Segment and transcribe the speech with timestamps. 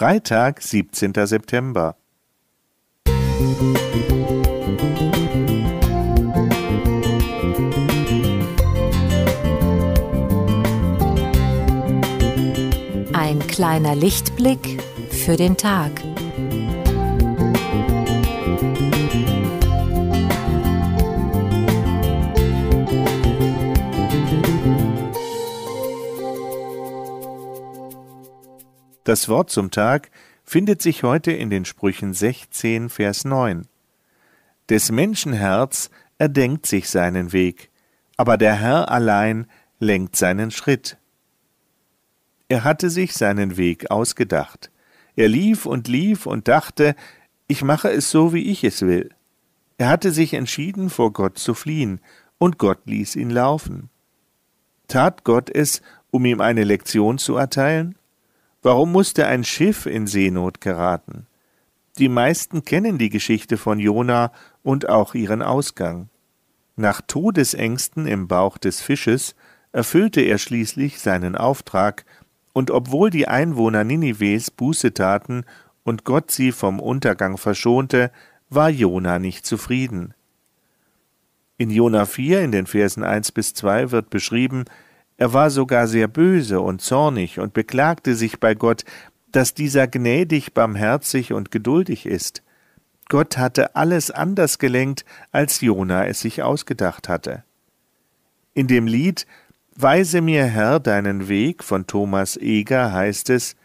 [0.00, 1.12] Freitag, 17.
[1.26, 1.94] September.
[13.12, 15.90] Ein kleiner Lichtblick für den Tag.
[29.04, 30.10] Das Wort zum Tag
[30.44, 33.66] findet sich heute in den Sprüchen 16, Vers 9.
[34.68, 35.88] Des Menschen Herz
[36.18, 37.70] erdenkt sich seinen Weg,
[38.18, 39.46] aber der Herr allein
[39.78, 40.98] lenkt seinen Schritt.
[42.48, 44.70] Er hatte sich seinen Weg ausgedacht.
[45.16, 46.94] Er lief und lief und dachte,
[47.46, 49.08] ich mache es so, wie ich es will.
[49.78, 52.00] Er hatte sich entschieden, vor Gott zu fliehen,
[52.36, 53.88] und Gott ließ ihn laufen.
[54.88, 55.80] Tat Gott es,
[56.10, 57.94] um ihm eine Lektion zu erteilen?
[58.62, 61.26] Warum musste ein Schiff in Seenot geraten?
[61.98, 66.10] Die meisten kennen die Geschichte von Jona und auch ihren Ausgang.
[66.76, 69.34] Nach Todesängsten im Bauch des Fisches
[69.72, 72.04] erfüllte er schließlich seinen Auftrag,
[72.52, 75.44] und obwohl die Einwohner Ninives Buße taten
[75.84, 78.10] und Gott sie vom Untergang verschonte,
[78.48, 80.14] war Jona nicht zufrieden.
[81.56, 84.64] In Jona 4 in den Versen 1 bis 2 wird beschrieben,
[85.20, 88.86] er war sogar sehr böse und zornig und beklagte sich bei Gott,
[89.30, 92.42] dass dieser gnädig, barmherzig und geduldig ist.
[93.10, 97.44] Gott hatte alles anders gelenkt, als Jona es sich ausgedacht hatte.
[98.54, 99.26] In dem Lied
[99.76, 103.56] Weise mir Herr deinen Weg von Thomas Eger heißt es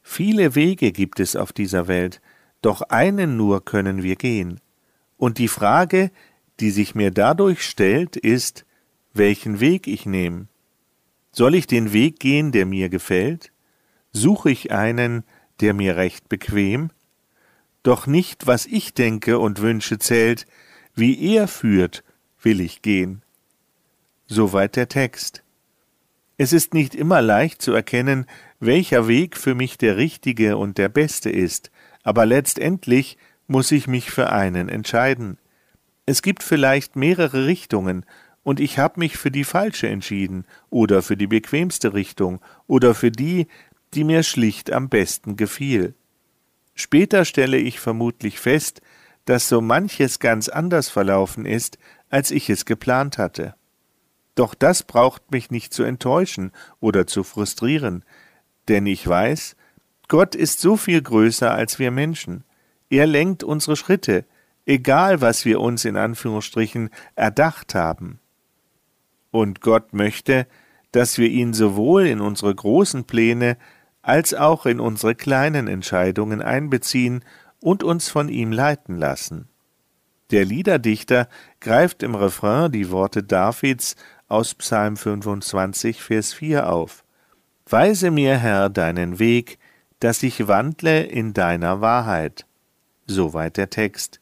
[0.00, 2.20] Viele Wege gibt es auf dieser Welt,
[2.62, 4.60] doch einen nur können wir gehen.
[5.16, 6.12] Und die Frage,
[6.60, 8.64] die sich mir dadurch stellt, ist,
[9.12, 10.46] welchen Weg ich nehme.
[11.36, 13.50] Soll ich den Weg gehen, der mir gefällt?
[14.12, 15.24] Suche ich einen,
[15.60, 16.90] der mir recht bequem?
[17.82, 20.46] Doch nicht, was ich denke und wünsche zählt,
[20.94, 22.04] wie er führt,
[22.40, 23.22] will ich gehen.
[24.26, 25.42] Soweit der Text.
[26.36, 28.26] Es ist nicht immer leicht zu erkennen,
[28.60, 31.72] welcher Weg für mich der richtige und der beste ist,
[32.04, 35.38] aber letztendlich muss ich mich für einen entscheiden.
[36.06, 38.06] Es gibt vielleicht mehrere Richtungen,
[38.44, 43.10] und ich habe mich für die falsche entschieden oder für die bequemste Richtung oder für
[43.10, 43.48] die,
[43.94, 45.94] die mir schlicht am besten gefiel.
[46.74, 48.80] Später stelle ich vermutlich fest,
[49.24, 51.78] dass so manches ganz anders verlaufen ist,
[52.10, 53.54] als ich es geplant hatte.
[54.34, 58.04] Doch das braucht mich nicht zu enttäuschen oder zu frustrieren,
[58.68, 59.56] denn ich weiß,
[60.08, 62.44] Gott ist so viel größer als wir Menschen.
[62.90, 64.26] Er lenkt unsere Schritte,
[64.66, 68.20] egal was wir uns in Anführungsstrichen erdacht haben.
[69.34, 70.46] Und Gott möchte,
[70.92, 73.56] dass wir ihn sowohl in unsere großen Pläne
[74.00, 77.24] als auch in unsere kleinen Entscheidungen einbeziehen
[77.58, 79.48] und uns von ihm leiten lassen.
[80.30, 81.28] Der Liederdichter
[81.58, 83.96] greift im Refrain die Worte Davids
[84.28, 87.04] aus Psalm 25, Vers 4 auf.
[87.68, 89.58] Weise mir, Herr, deinen Weg,
[89.98, 92.46] dass ich wandle in deiner Wahrheit.
[93.08, 94.20] Soweit der Text.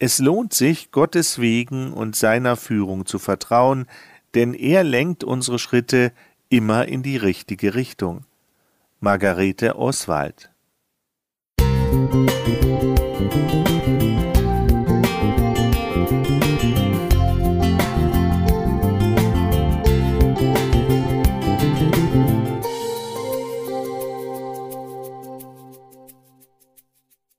[0.00, 3.86] Es lohnt sich, Gottes Wegen und seiner Führung zu vertrauen,
[4.34, 6.12] denn er lenkt unsere Schritte
[6.48, 8.24] immer in die richtige Richtung.
[9.00, 10.50] Margarete Oswald
[11.60, 12.61] Musik